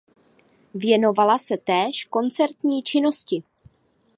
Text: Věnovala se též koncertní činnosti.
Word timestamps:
Věnovala 0.73 1.37
se 1.37 1.57
též 1.57 2.05
koncertní 2.05 2.83
činnosti. 2.83 3.43